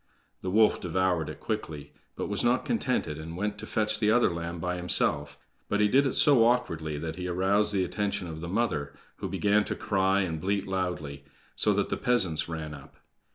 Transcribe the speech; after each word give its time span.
The 0.41 0.49
wolf 0.49 0.81
devoured 0.81 1.29
it 1.29 1.39
quickly, 1.39 1.93
but 2.15 2.27
was 2.27 2.43
not 2.43 2.65
contented, 2.65 3.19
and 3.19 3.37
went 3.37 3.59
to 3.59 3.67
fetch 3.67 3.99
the 3.99 4.09
other 4.09 4.31
lamb 4.33 4.57
by 4.59 4.77
himself, 4.77 5.37
but 5.69 5.79
he 5.79 5.87
did 5.87 6.07
it 6.07 6.13
so 6.15 6.43
awkwardly 6.43 6.97
that 6.97 7.17
he 7.17 7.27
aroused 7.27 7.71
the 7.71 7.83
attention 7.83 8.27
of 8.27 8.41
the 8.41 8.49
mother, 8.49 8.95
who 9.17 9.29
began 9.29 9.63
to 9.65 9.75
cry 9.75 10.21
and 10.21 10.41
bleat 10.41 10.65
loudly, 10.65 11.23
so 11.55 11.71
that 11.73 11.89
the 11.89 11.97
peasants 11.97 12.49
ran 12.49 12.73
up. 12.73 12.95